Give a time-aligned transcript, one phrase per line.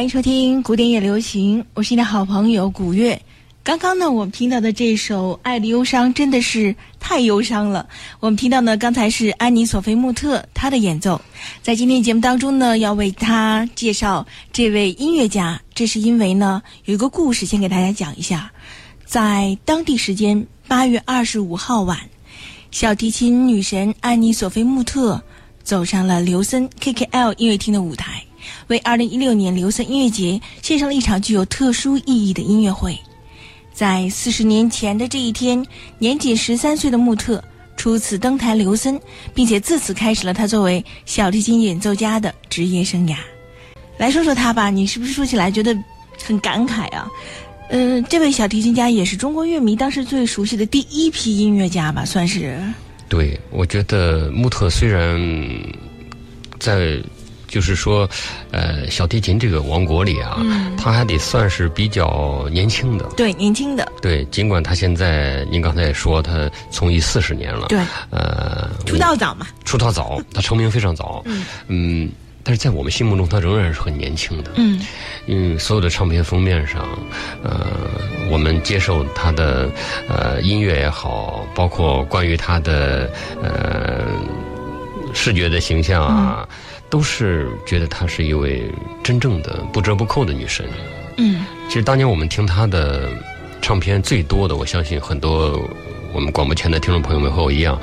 [0.00, 3.20] 欢迎收听古典也流行，我是你的好朋友古月。
[3.62, 7.86] 刚刚呢，我们听到的这首《爱的忧伤》真的是太忧伤了。
[8.18, 11.20] 我们听到呢，刚才是安妮·索菲·穆特她的演奏。
[11.60, 18.50] 在今天节目当中呢，要为她介绍这位音乐家，这是因为呢，有一个故事，先给大家讲一下。
[19.04, 21.98] 在当地时间八月二十五号晚，
[22.70, 25.22] 小提琴女神安妮·索菲·穆特
[25.62, 28.24] 走上了刘森 KKL 音乐厅的舞台。
[28.68, 32.98] 为2016年刘森音乐节献上了一场具有特殊意义的音乐会。
[33.72, 35.64] 在四十年前的这一天，
[35.98, 37.42] 年仅十三岁的穆特
[37.76, 39.00] 初次登台刘森，
[39.32, 43.16] 并且自此开始了他作为小提琴演奏家的职业生涯。
[43.96, 45.74] 来说说他吧，你是不是说起来觉得
[46.22, 47.08] 很感慨啊？
[47.70, 52.60] 呃，这位小提琴家也是中国乐迷当时最熟悉的第一批音乐家吧，算是。
[53.08, 55.18] 对，我觉得穆特虽然
[56.58, 57.00] 在。
[57.50, 58.08] 就是说，
[58.52, 60.40] 呃，小提琴这个王国里啊，
[60.78, 63.04] 他还得算是比较年轻的。
[63.16, 63.90] 对，年轻的。
[64.00, 67.66] 对，尽管他现在，您刚才也说他从艺四十年了。
[67.66, 67.80] 对。
[68.10, 69.48] 呃，出道早嘛。
[69.64, 71.22] 出道早， 他成名非常早。
[71.26, 71.44] 嗯。
[71.66, 72.12] 嗯，
[72.44, 74.52] 但是在我们心目中，他仍然是很年轻的。
[74.54, 74.80] 嗯。
[75.26, 76.88] 因为所有的唱片封面上，
[77.42, 77.66] 呃，
[78.30, 79.68] 我们接受他的
[80.08, 83.10] 呃音乐也好，包括关于他的
[83.42, 84.06] 呃
[85.12, 86.48] 视觉的形象啊。
[86.90, 88.70] 都是觉得她是一位
[89.02, 90.66] 真正的不折不扣的女神。
[91.16, 93.08] 嗯，其实当年我们听她的
[93.62, 95.58] 唱片最多的，我相信很多
[96.12, 97.78] 我们广播前的听众朋友们和我一样，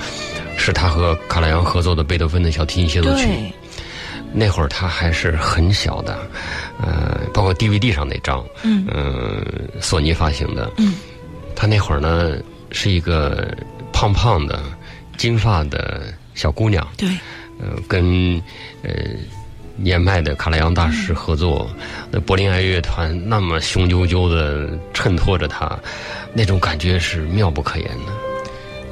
[0.57, 3.27] 是她和卡拉扬合作的贝多芬的小提琴协奏曲。
[4.33, 6.19] 那会儿她还是很小的，
[6.81, 9.45] 呃，包括 DVD 上那张，嗯，
[9.79, 10.95] 索尼发行的，嗯，
[11.55, 12.37] 她那会儿呢
[12.71, 13.47] 是一个
[13.93, 14.61] 胖胖的
[15.15, 16.85] 金发的小姑娘。
[16.97, 17.07] 对。
[17.59, 18.41] 呃，跟
[18.83, 18.91] 呃
[19.75, 21.69] 年迈的卡拉扬大师合作，
[22.11, 25.77] 那柏林爱乐团那么雄赳赳的衬托着他，
[26.33, 28.13] 那种感觉是妙不可言的。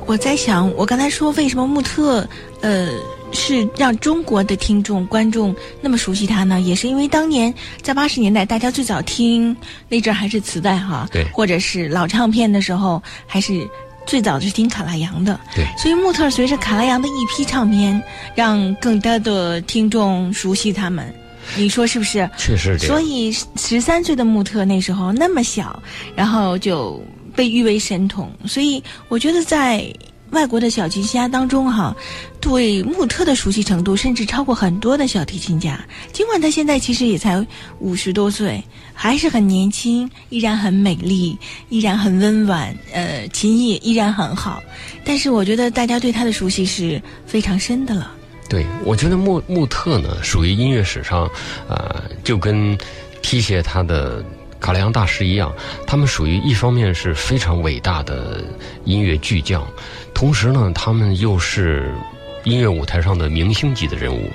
[0.05, 2.27] 我在想，我刚才说为什么穆特
[2.61, 2.89] 呃
[3.31, 6.61] 是让中国的听众观众那么熟悉他呢？
[6.61, 7.51] 也是因为当年
[7.81, 9.55] 在八十年代，大家最早听
[9.89, 13.67] 那阵还是磁带哈，对，或者是老唱片的时候，还是。
[14.05, 18.01] 最早是听卡拉扬的，对，所以穆特随着卡拉扬的一批唱片，
[18.33, 21.13] 让更多的听众熟悉他们，
[21.55, 22.29] 你说是不是？
[22.37, 22.95] 确实这样。
[22.95, 25.81] 所以十三岁的穆特那时候那么小，
[26.15, 27.03] 然后就
[27.35, 29.91] 被誉为神童，所以我觉得在。
[30.35, 31.95] 外国的小提琴家当中，哈，
[32.41, 35.79] 对穆特的熟悉程度甚至超过很多的小提琴家。
[36.11, 37.43] 尽管他现在其实也才
[37.79, 38.61] 五十多岁，
[38.93, 41.37] 还是很年轻，依然很美丽，
[41.69, 44.61] 依然很温婉，呃，琴艺依然很好。
[45.05, 48.11] 但是我觉得大家对他的熟悉是非常深的了。
[48.49, 51.29] 对，我觉得穆穆特呢，属于音乐史上，
[51.69, 52.77] 呃，就跟
[53.21, 54.21] 提携他的。
[54.57, 55.53] 卡莱扬大师一样，
[55.85, 58.43] 他们属于一方面是非常伟大的
[58.83, 59.63] 音乐巨匠，
[60.15, 61.93] 同时呢，他们又是
[62.45, 64.31] 音乐舞台上的明星级的人物。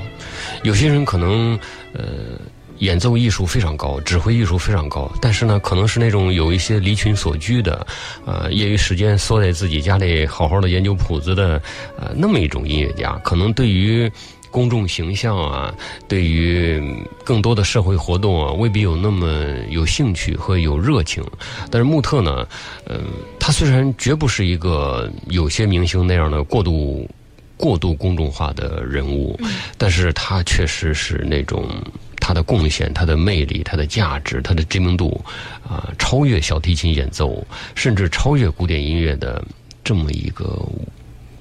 [0.62, 1.58] 有些人可能
[1.94, 2.38] 呃
[2.78, 7.84] 演奏艺术非常高，指挥艺术非常高，但是呢，可能是那种有一些离群所居的，
[8.26, 11.60] 呃，业余时间缩在自己家里好好的研究谱子的，
[11.98, 14.08] 呃，那么一种音乐家，可能对于。
[14.50, 15.72] 公众形象啊，
[16.08, 16.82] 对于
[17.24, 21.24] 更多的社会活动啊，未必有那么有兴趣和有热情。
[21.70, 22.46] 但是穆特呢，
[22.86, 23.00] 嗯，
[23.38, 27.08] 他虽然绝不是一个有些明星那样的过度、
[27.56, 29.38] 过度公众化的人物，
[29.78, 31.68] 但是他确实是那种
[32.18, 35.24] 他的贡献、他的魅力、他的价值、他的知名度
[35.62, 39.42] 啊，超越小提琴演奏，甚至超越古典音乐的
[39.84, 40.60] 这么一个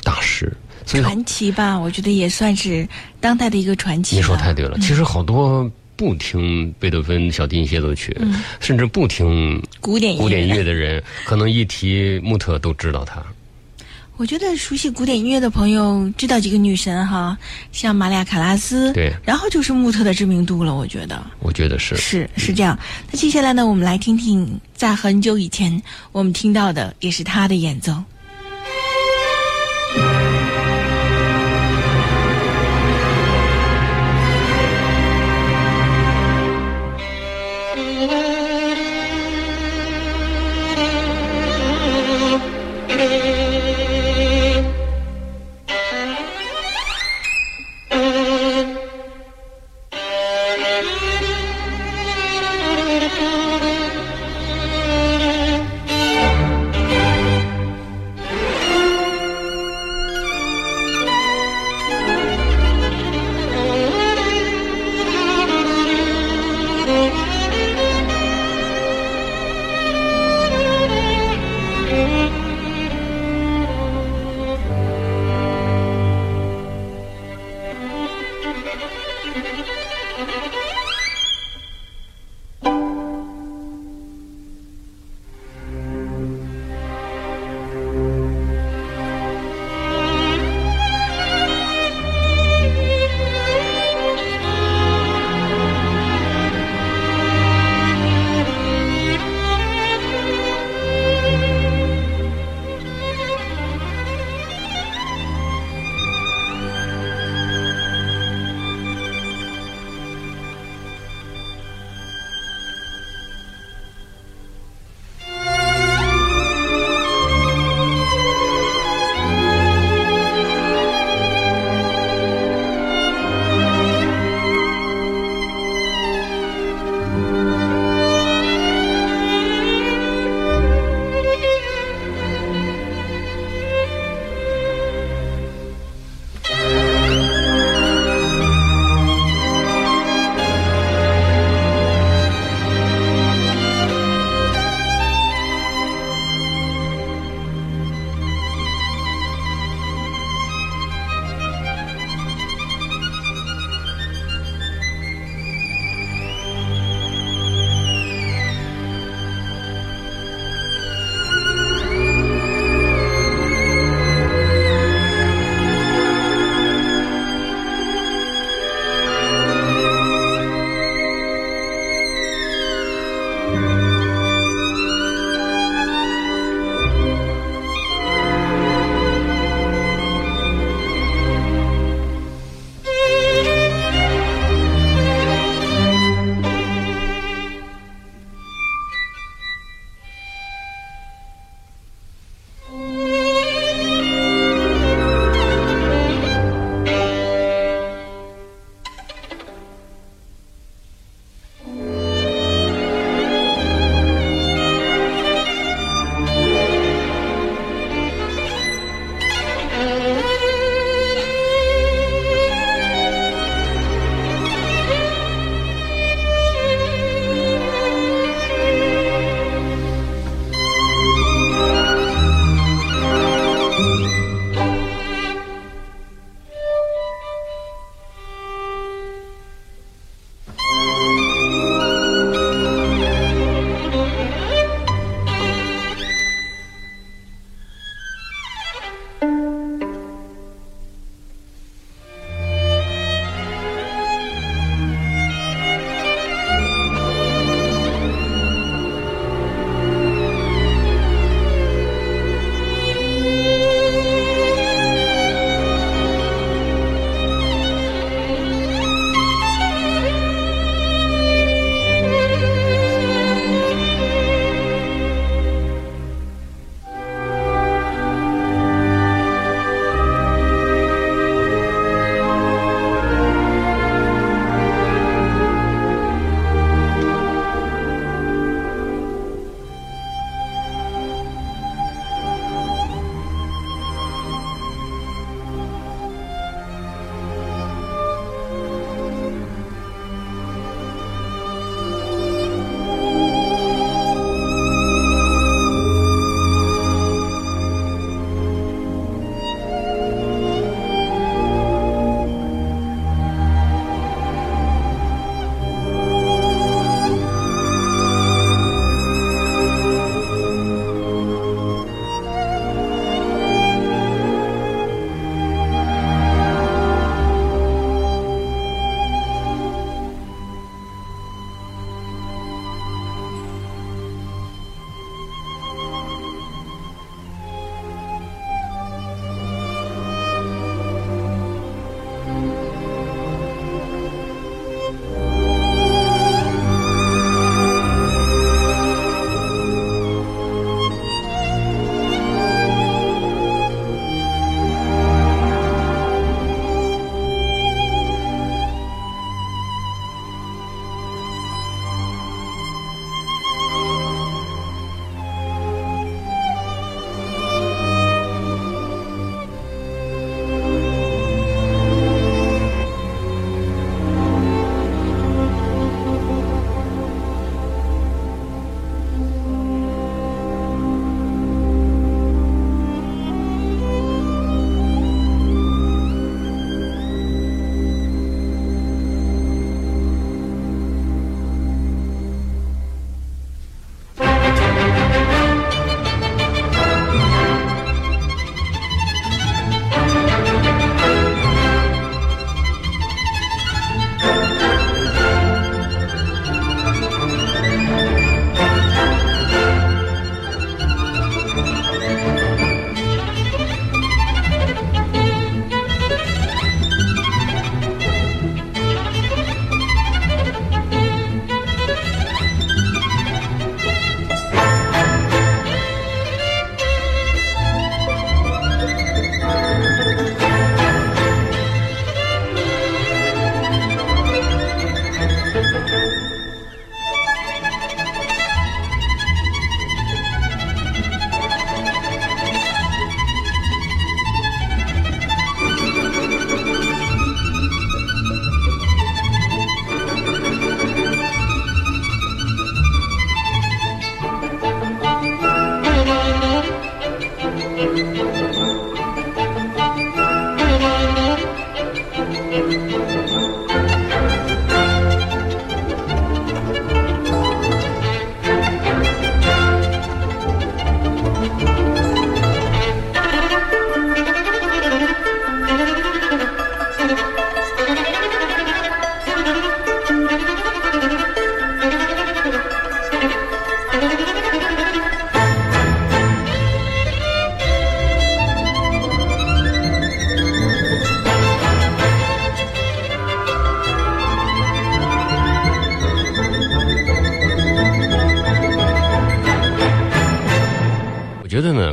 [0.04, 0.56] 大师。
[0.86, 2.88] 传奇吧，我觉得也算是
[3.20, 4.16] 当代的一个传奇。
[4.16, 8.16] 你说太对了，其实好多不听贝多芬小提琴协奏曲，
[8.60, 13.22] 甚至不听古典古典音乐的人，可能一提穆特都知道他。
[14.16, 17.38] 我觉得熟悉古典音乐的朋友知道几个女神哈，
[17.72, 20.76] 像玛利亚·卡拉斯，对，然后就是穆特的知名度了。
[20.76, 22.78] 我觉得，我觉得是是是这样。
[23.10, 25.82] 那接下来呢，我们来听听在很久以前
[26.12, 27.94] 我们听到的，也是他的演奏。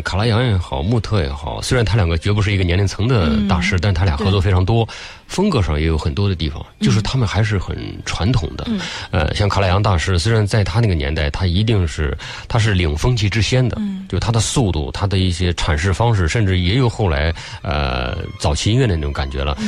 [0.07, 4.89] 卡拉扬也好，穆特也好，虽然他两个绝不是一个年龄层的大师，但他俩合作非常多，
[5.27, 8.65] 风格上也有很多的地方，就是他们还是很传统的。
[9.11, 13.77] 呃，像卡拉扬大师，虽然在他那个年代，他一定是他是领风气之先的，
[14.09, 19.59] 就他的速度，他的一些阐释方式，甚至也有后来呃早期音乐的那种感觉了。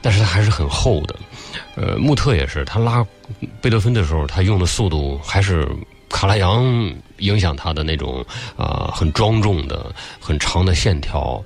[0.00, 1.14] 但是他还是很厚的。
[1.76, 3.04] 呃，穆特也是，他拉
[3.60, 5.68] 贝多芬的时候，他用的速度还是。
[6.14, 6.64] 卡拉扬
[7.18, 8.24] 影响他的那种
[8.56, 11.42] 啊，很庄重的、很长的线条，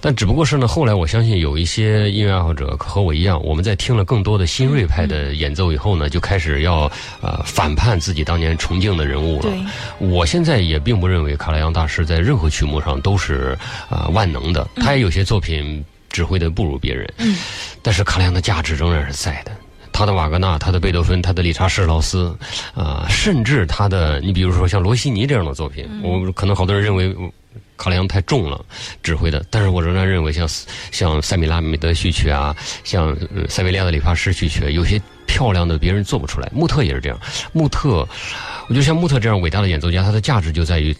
[0.00, 6.82] 但只不过是呢，后来我相信有一些音乐爱好者和我一样，我们在听了更多的新锐派的演奏以后呢，就开始要
[7.20, 9.52] 啊反叛自己当年崇敬的人物了。
[9.98, 13.58] 我现在也并不认为卡拉扬大师在任何曲目上都是
[13.90, 17.12] 啊万能的，他也有些作品指挥的不如别人。
[17.18, 17.36] 嗯，
[17.82, 19.50] 但是卡拉扬的价值仍然是在的。
[19.92, 22.36] 他的瓦格纳，他的贝多芬，他的理查士劳斯，
[22.74, 27.14] 啊，甚至他的，你比如说像罗西尼这样的作品，我可能好多人认为
[27.76, 28.64] 卡拉扬太重了
[29.02, 30.48] 指挥的，但是我仍然认为像
[30.90, 33.16] 像塞米拉米德序曲啊，像
[33.48, 36.48] 塞维利亚的理发师序曲，有些漂亮的别人做不出来。
[36.54, 37.18] 穆特也是这样，
[37.52, 38.06] 穆特，
[38.68, 40.96] 我觉得像穆特这样伟大的演奏家，他的价值就在于，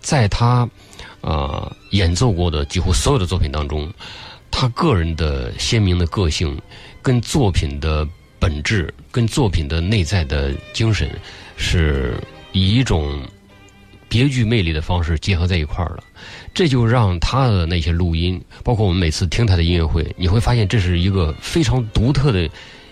[0.00, 0.68] 在他
[1.20, 3.92] 啊演奏过的几乎所有的作品当中，
[4.50, 6.58] 他个人的鲜明的个性。
[7.02, 8.06] 跟作品的
[8.38, 11.10] 本质、跟作品的内在的精神，
[11.56, 12.14] 是
[12.52, 13.20] 以一种
[14.08, 16.04] 别具魅力的方式结合在一块儿了。
[16.54, 22.48] 这就让他的那些录音，包括我们每次听他的音乐会，你会发现这是一个非常独特的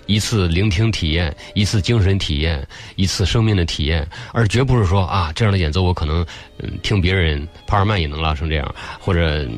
[0.07, 2.65] 一次聆听体验、一次精神体验、
[2.95, 6.25] 一次生命的体验，而绝不是说啊这样的演奏我可能
[6.59, 9.49] 嗯听别人帕尔曼也能拉成这样，或者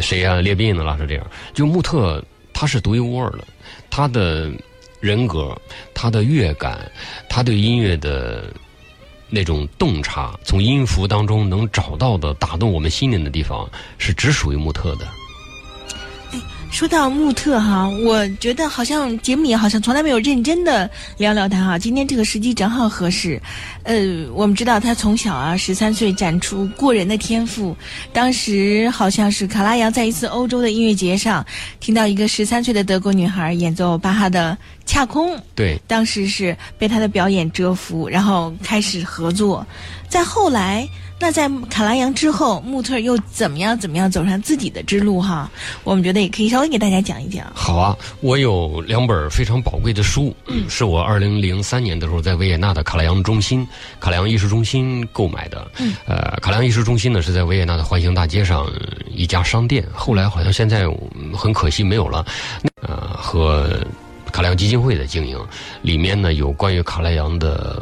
[0.00, 1.26] 谁啊列宾也能拉成这样。
[1.54, 3.44] 就穆特他是独一无二的。
[3.90, 4.50] 他的
[5.00, 5.56] 人格，
[5.94, 6.90] 他的乐感，
[7.28, 8.52] 他对音乐的
[9.28, 15.06] 那种洞察，从音符当中能找到的打动我们心灵的地方，是只属于穆特的。
[16.74, 21.78] 说到穆特哈，我觉得好像节目里好像从来没有认真的聊聊他哈。
[21.78, 23.40] 今天这个时机正好合适。
[23.84, 23.94] 呃，
[24.34, 27.76] 我们知道他从小啊，十三岁展出过人的天赋。
[28.12, 31.46] 当时好像是卡拉扬在一次欧洲的音乐节上，
[31.78, 39.66] 听到一个十三岁的德国女孩演奏巴哈的《恰空》，对，当时是被他的表演折服，然后开始合作。
[40.08, 40.88] 再后来。
[41.16, 43.78] 那在卡拉扬之后，穆特又怎么样？
[43.78, 45.22] 怎么样走上自己的之路？
[45.22, 45.48] 哈，
[45.84, 47.46] 我们觉得也可以稍微给大家讲一讲。
[47.54, 53.66] 好啊，我有两本非常宝贵的书，嗯，是我二零零三年的时候在维也纳的卡拉扬中心、
[54.00, 55.70] 卡拉扬艺术中心购买的。
[55.78, 58.70] 嗯，呃，卡拉扬艺术中心呢是在维也纳的环形大街上
[59.08, 60.84] 一家商店，后来好像现在
[61.32, 62.26] 很可惜没有了。
[62.82, 63.80] 呃，和
[64.34, 65.38] 卡莱扬基金会的经营，
[65.80, 67.80] 里面呢有关于卡莱扬的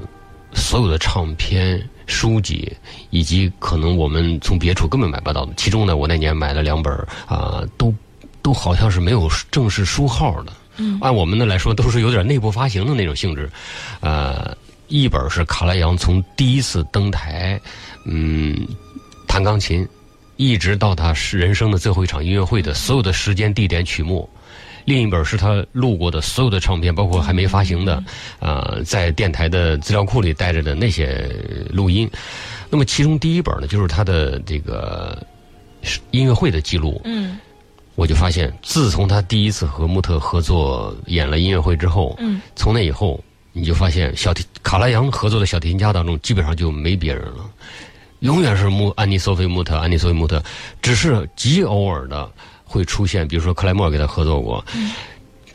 [0.53, 1.83] 所有的唱片。
[2.07, 2.71] 书籍，
[3.09, 5.53] 以及可能我们从别处根本买不到的。
[5.57, 6.93] 其中呢，我那年买了两本
[7.27, 7.95] 啊，都
[8.43, 10.53] 都好像是没有正式书号的。
[10.77, 13.49] 嗯，按我们的来说，都是有点内部发行的那种性质。
[14.01, 14.55] 呃，
[14.89, 17.59] 一本是卡莱扬从第一次登台，
[18.05, 18.55] 嗯，
[19.27, 19.89] 弹钢琴，
[20.37, 24.29] 一直到他是人生的最后一场音乐会的所有的时间、地点、曲目。
[24.85, 28.03] 另一本是他录过的所有的唱片，包括还没发行的，
[28.41, 31.31] 啊，在电台的资料库里带着的那些
[31.71, 32.11] 录音。
[32.69, 35.25] 那么，其中第一本呢，就是他的这个
[36.11, 37.01] 音乐会的记录。
[37.05, 37.39] 嗯，
[37.95, 47.49] 我就发现，自从他第一次和穆特合作演了音乐会之后，嗯，从那以后，你就发现小提卡拉扬合作的小提琴家当中，基本上就没别人了，
[48.21, 50.43] 永远是穆安妮索菲穆特，安妮索菲穆特，
[50.81, 52.29] 只是极偶尔的。
[52.73, 54.65] 会出现，比如说克莱默给他合作过，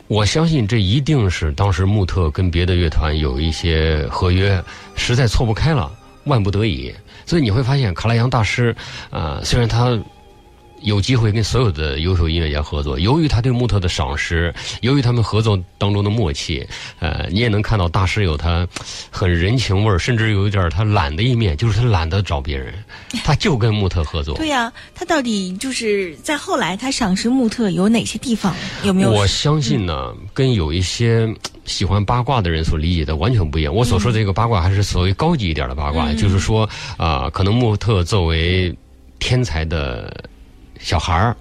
[0.08, 4.64] 我相信这一定是当时穆特跟别的乐团有一些合约，
[4.96, 5.92] 实在错不开了，
[6.26, 6.94] 万不得已，
[7.26, 8.76] 所以你会发现卡拉扬大师
[9.10, 10.00] 啊，虽然他。
[10.84, 16.64] 有机会跟所有的优秀音乐家合作，由于他对穆特的赏识，由于他们合作当中的默契，
[17.00, 18.66] 呃，你也能看到大师有他
[19.10, 22.72] 很人情味，甚至有一点他懒的一面，就是他懒得找别人，
[23.24, 24.36] 他就跟穆特合作。
[24.36, 28.56] 对呀，他到底就是在后来他赏识穆特有哪些地方？
[28.84, 29.12] 有没有？
[29.12, 31.28] 我相信呢，跟有一些
[31.66, 33.74] 喜欢八卦的人所理解的完全不一样。
[33.74, 38.76] 我所说的这个八卦还是所谓高级一点的八卦，就是说啊，可能穆特作为
[39.20, 40.26] 天才的。
[40.80, 41.36] 小孩儿，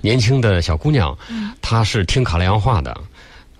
[0.00, 1.14] 年轻的小姑娘，
[1.60, 2.98] 她是听卡莱扬话的，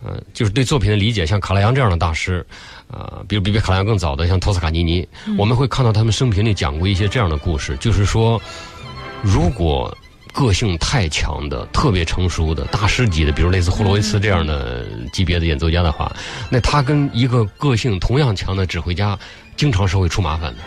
[0.04, 2.44] 嗯，就是对作品的理解，像卡拉扬这样的大师，
[2.90, 8.40] 啊，比如比比卡拉扬更早的，像托斯卡尼尼，我们会看到他们生平里讲过一些这样的故事，就是说，
[9.22, 9.94] 如果
[10.32, 16.14] 个性太强的、特别成熟的大师级的，比如类似霍洛维茨这样的级别的演奏家的话，
[16.48, 19.18] 那他跟一个个性同样强的指挥家，
[19.56, 20.62] 经常是会出麻烦的。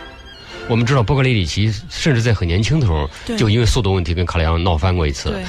[0.68, 5.30] 我们知道波格雷里奇甚至在很年轻的时候对就因为速度问题跟卡莱扬闹翻过一次。
[5.30, 5.44] 对，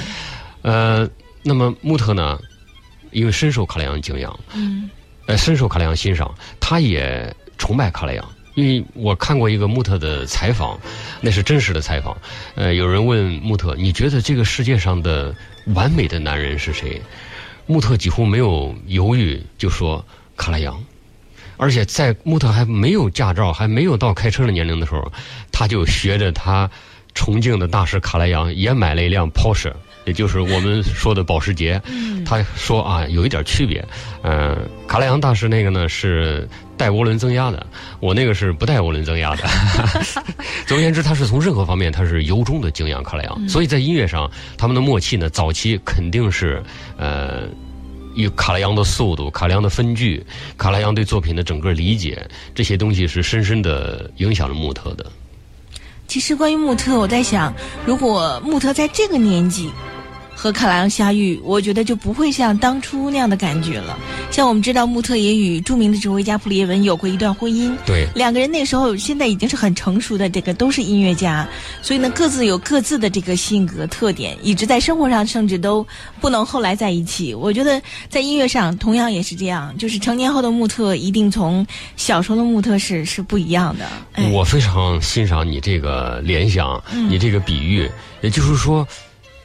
[0.62, 1.08] 呃，
[1.42, 2.38] 那么穆特呢，
[3.16, 4.90] 因为深受卡莱扬敬仰，嗯
[5.24, 8.22] 呃，深受卡莱扬欣赏，他也崇拜卡莱扬。
[8.56, 10.78] 因为我看过一个穆特的采访，
[11.22, 12.14] 那是真实的采访。
[12.56, 15.34] 呃，有人问穆特：“你觉得这个世界上的
[15.74, 17.00] 完美的男人是谁？”
[17.66, 20.04] 穆特几乎没有犹豫，就说
[20.36, 20.78] 卡莱扬。
[21.56, 25.10] 而且在穆特还没有驾照、还没有到开车的年龄的时候，
[25.50, 26.70] 他就学着他
[27.14, 29.72] 崇敬的大师卡莱扬，也买了一辆 Porsche，
[30.06, 31.80] 也就是我们说的保时捷。
[31.88, 33.84] 嗯他说啊，有一点区别。
[34.22, 34.56] 呃，
[34.88, 37.64] 卡拉扬大师那个呢是带涡轮增压的，
[38.00, 39.44] 我那个是不带涡轮增压的。
[40.66, 46.62] 总而言之，他是从任何方面他是由衷的敬仰卡拉扬，所以在音乐上他们的默契呢，早期肯定是
[46.96, 47.42] 呃。
[48.16, 50.24] 与卡拉扬的速度、卡拉扬的分句、
[50.56, 55.04] 卡拉扬对作品的整个理解，这些东西是深深的影响了穆特的。
[56.08, 57.52] 其实关于穆特，我在想，
[57.84, 59.70] 如果穆特在这个年纪
[60.46, 63.98] 和卡莱扬相遇，我觉得就不会像当初那样的感觉了。
[64.30, 71.48] 像我们知道，穆特也与著名的指挥家普列文有过一段婚姻，对，两个人那时候现在已经是很成熟的，这个都是音乐家，
[71.82, 75.84] 所以呢，各自有各自的这个性格特点，以致在生活上甚至都
[76.20, 77.34] 不能后来在一起。
[77.34, 83.84] 我觉得在音乐上同样也是这样，就是成年后的穆特一定从小时候的穆特是是不一样的。
[84.12, 88.86] 哎，我非常欣赏你这个联想，你这个比喻，也就是说，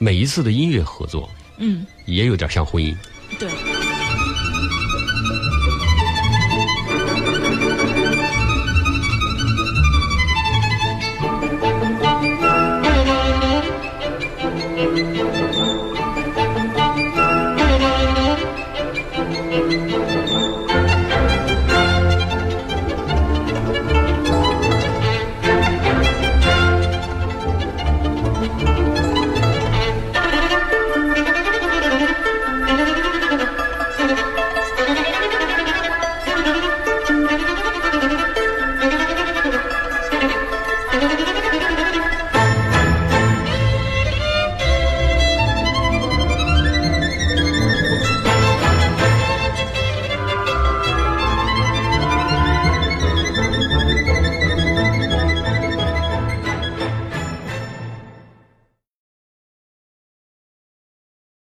[0.02, 2.98] 每一次的音乐合作嗯，也有点像婚姻。
[3.38, 3.48] 对。